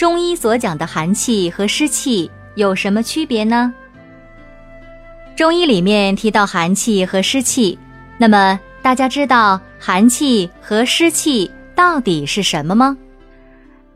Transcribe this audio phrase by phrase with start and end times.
[0.00, 3.70] 中医所讲的寒气和湿气有什么区别呢？
[5.36, 7.78] 中医里面提到寒气和湿气，
[8.16, 12.96] 那么大家知道寒气和湿气到底是什么吗？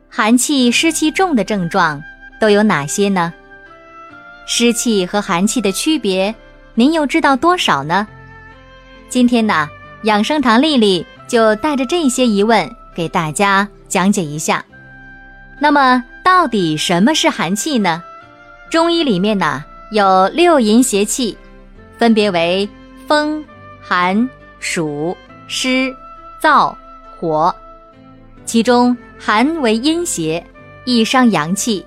[0.07, 1.99] 寒气、湿气重的症状
[2.39, 3.33] 都有哪些呢？
[4.45, 6.35] 湿气和寒气的区别，
[6.75, 8.07] 您又知道多少呢？
[9.09, 9.67] 今天呢，
[10.03, 12.69] 养生堂丽丽就带着这些疑问。
[12.95, 14.63] 给大家讲解一下，
[15.59, 18.03] 那么到底什么是寒气呢？
[18.69, 21.37] 中医里面呢有六淫邪气，
[21.97, 22.67] 分别为
[23.07, 23.43] 风、
[23.81, 25.15] 寒、暑、
[25.47, 25.95] 湿、
[26.41, 26.75] 燥、
[27.17, 27.55] 火。
[28.45, 30.45] 其中寒为阴邪，
[30.83, 31.85] 易伤阳气，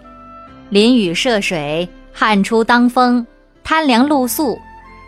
[0.71, 3.25] 淋雨涉水、汗出当风、
[3.63, 4.59] 贪凉露宿，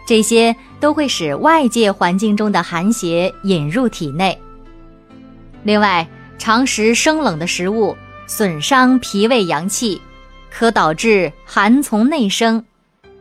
[0.06, 4.38] 这些都会使外界环境中的寒邪引入体内。
[5.62, 6.06] 另外，
[6.38, 7.96] 常食生冷的食物，
[8.30, 10.00] 损伤脾胃阳气，
[10.52, 12.64] 可导致寒从内生，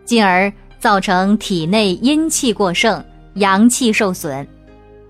[0.06, 4.48] 进而造成体内阴气过盛，阳气受损。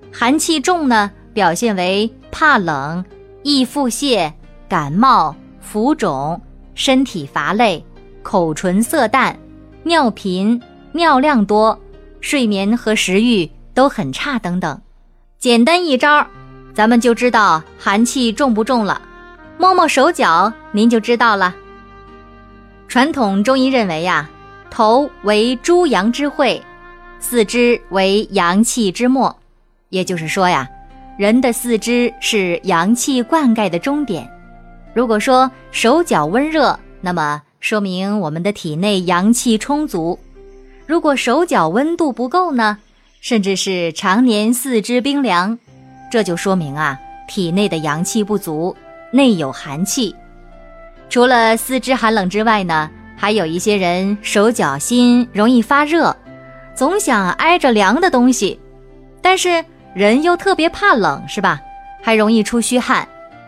[0.09, 3.03] 寒气重呢，表现为怕冷、
[3.44, 4.31] 易腹泻、
[4.70, 6.42] 感冒、浮肿、
[6.75, 7.83] 身体乏累、
[8.23, 9.38] 口唇色淡、
[9.83, 10.59] 尿频、
[10.94, 11.77] 尿量多、
[12.22, 14.81] 睡眠和食欲都很差等等。
[15.38, 16.25] 简单一招。
[16.72, 19.02] 咱们就知道寒气重不重了，
[19.59, 21.53] 摸摸手脚，您就知道了。
[22.87, 24.30] 传统中医认为呀，
[24.71, 26.64] 头为诸阳之会，
[27.20, 29.36] 四肢为阳气之末，
[29.89, 30.65] 也就是说呀，
[31.17, 34.25] 人的四肢是阳气灌溉的终点。
[34.93, 40.17] 如果说手脚温热，那么说明我们的体内阳气充足；
[40.87, 42.77] 如果手脚温度不够呢，
[43.19, 45.59] 甚至是常年四肢冰凉。
[46.09, 48.73] 这就说明啊，体内的阳气不足，
[49.11, 50.15] 内有寒气。
[51.09, 56.15] 除了四肢寒冷之外呢，还有一些人手脚心容易发热，
[56.75, 58.59] 总想挨着凉的东西，
[59.21, 61.59] 但是人又特别怕冷，是吧？
[62.02, 63.08] 还容易出虚汗，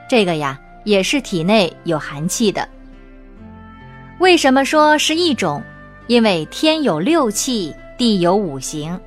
[0.09, 2.67] 这个呀也是体内有寒气的。
[4.19, 5.61] 为什么说是一种？
[6.07, 8.99] 因为天有六气，地有五行。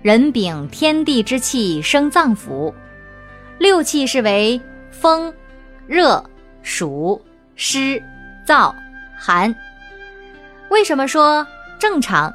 [0.00, 2.72] 人禀天地之气生脏腑，
[3.58, 4.58] 六气是为
[4.90, 5.32] 风、
[5.86, 6.22] 热、
[6.62, 7.20] 暑、
[7.56, 8.02] 湿、
[8.46, 8.74] 燥、
[9.18, 9.54] 寒。
[10.70, 11.46] 为什么说
[11.78, 12.32] 正常？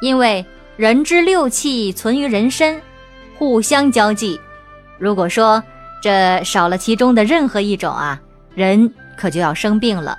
[0.00, 0.44] 因为
[0.76, 2.80] 人之六气存于人身，
[3.38, 4.40] 互相交际。
[4.98, 5.62] 如果说
[6.02, 8.20] 这少了其中的任何一种啊，
[8.54, 10.18] 人可就要生病了。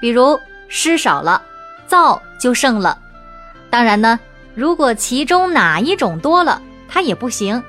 [0.00, 0.38] 比如
[0.68, 1.42] 湿少了，
[1.88, 2.98] 燥就盛了。
[3.70, 4.18] 当然呢。
[4.54, 7.62] 如果其中哪一种多了，它也不行。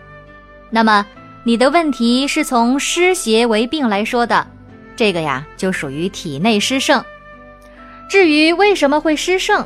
[0.69, 1.05] 那么
[1.47, 4.45] 你的问题是从湿邪为病来说的，
[4.97, 7.01] 这个呀就属于体内湿盛。
[8.09, 9.65] 至于为什么会湿盛，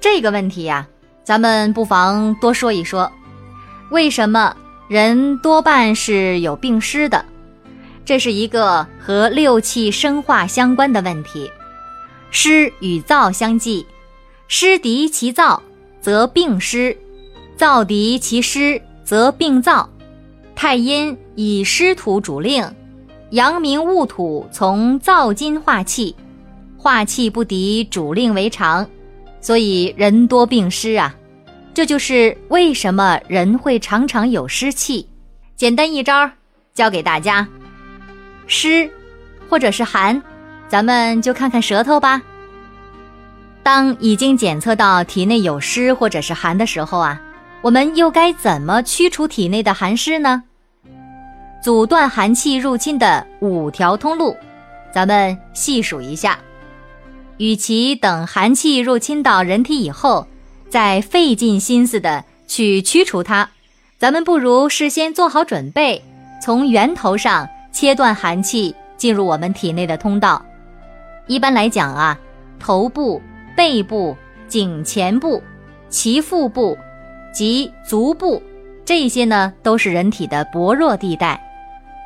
[0.00, 0.88] 这个问题呀，
[1.22, 3.12] 咱们不妨多说一说。
[3.90, 4.56] 为什么
[4.88, 7.22] 人多半是有病湿的？
[8.02, 11.52] 这是一个和六气生化相关的问题。
[12.30, 13.86] 湿与燥相济，
[14.48, 15.60] 湿敌其燥。
[16.00, 16.96] 则病湿，
[17.58, 19.86] 燥敌其湿，则病燥。
[20.62, 22.62] 太阴以湿土主令，
[23.30, 26.14] 阳明戊土从燥金化气，
[26.76, 28.86] 化气不敌主令为常，
[29.40, 31.16] 所以人多病湿啊。
[31.72, 35.08] 这就是为什么人会常常有湿气。
[35.56, 36.30] 简单一招
[36.74, 37.48] 教给大家：
[38.46, 38.90] 湿，
[39.48, 40.22] 或者是寒，
[40.68, 42.20] 咱们就看看舌头吧。
[43.62, 47.18] 当已经检测到体内有湿或者是寒的时候啊，
[47.62, 50.42] 我们又该怎么驱除体内的寒湿呢？
[51.62, 54.36] 阻断寒气入侵的五条通路，
[54.92, 56.38] 咱们细数一下。
[57.38, 60.26] 与其等寒气入侵到人体以后，
[60.68, 63.48] 再费尽心思的去驱除它，
[63.98, 66.02] 咱们不如事先做好准备，
[66.42, 70.44] 从源头上切断寒气进入我们体内的通道。
[71.26, 72.18] 一般来讲啊，
[72.58, 73.20] 头部。
[73.56, 74.16] 背部、
[74.48, 75.42] 颈前部、
[75.90, 76.78] 脐腹部
[77.30, 78.40] 及足部，
[78.86, 81.38] 这些呢都是人体的薄弱地带，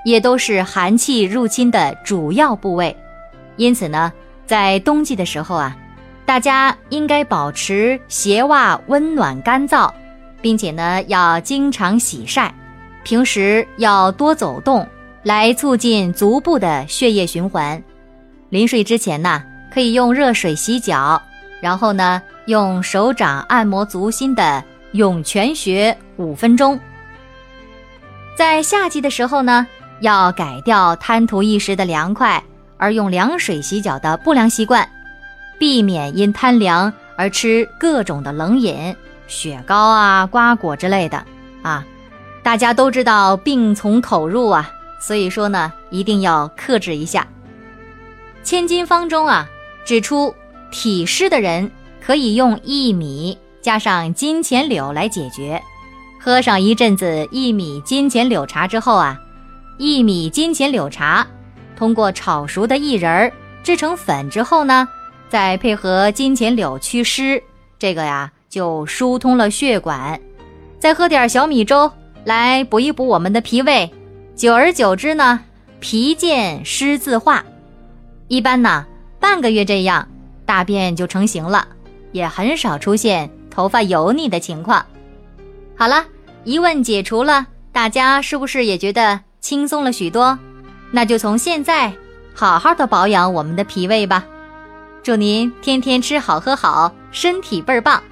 [0.04, 2.96] 也都是寒气入侵的主要部位。
[3.56, 4.12] 因此呢，
[4.46, 5.76] 在冬季的时候啊，
[6.24, 9.90] 大家应该保持鞋袜温暖干燥，
[10.40, 12.54] 并且呢要经常洗晒，
[13.02, 14.86] 平时要多走动，
[15.22, 17.82] 来促进足部的血液循环。
[18.50, 19.42] 临睡之前呢，
[19.72, 21.20] 可以用热水洗脚，
[21.60, 24.62] 然后呢用手掌按摩足心的
[24.92, 26.78] 涌泉穴五分钟。
[28.36, 29.66] 在夏季的时候呢，
[30.04, 32.44] 要改掉贪图一时的凉快
[32.76, 34.86] 而用凉水洗脚的不良习惯，
[35.58, 38.94] 避免因贪凉而吃各种的冷饮、
[39.26, 41.24] 雪糕啊、瓜果之类的
[41.62, 41.82] 啊。
[42.42, 44.70] 大家都知道病从口入啊，
[45.00, 47.26] 所以说呢，一定要克制一下。
[48.42, 49.48] 千金方中啊，
[49.86, 50.34] 指出
[50.70, 51.70] 体湿的人
[52.04, 55.62] 可以用薏米加上金钱柳来解决。
[56.20, 59.18] 喝上一阵子薏米金钱柳茶之后啊，
[59.78, 61.26] 薏米金钱柳茶
[61.76, 63.32] 通过炒熟的薏仁儿
[63.62, 64.88] 制成粉之后呢，
[65.28, 67.42] 再配合金钱柳祛湿，
[67.78, 70.20] 这个呀就疏通了血管。
[70.78, 71.90] 再喝点小米粥
[72.24, 73.90] 来补一补我们的脾胃，
[74.36, 75.40] 久而久之呢，
[75.80, 77.44] 脾健湿自化。
[78.28, 78.86] 一般呢，
[79.18, 80.06] 半个月这样，
[80.46, 81.66] 大便就成型了，
[82.12, 84.84] 也很少出现头发油腻的情况。
[85.76, 86.04] 好了。
[86.46, 90.38] 疑问解除了，大家是不是也觉得轻松了许多？
[90.90, 91.92] 那就从现在
[92.32, 94.24] 好好的保养我们的脾胃吧。
[95.02, 98.02] 祝您天天吃好喝好，身体倍儿棒。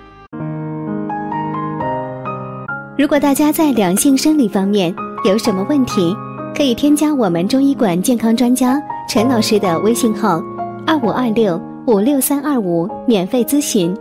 [2.99, 4.95] 如果大家在两性生理方面
[5.25, 6.15] 有什么问题，
[6.55, 8.79] 可以添加我们中医馆健康专家
[9.09, 10.39] 陈老师的微信号：
[10.87, 13.97] 二五二六五六三二五，免费咨询。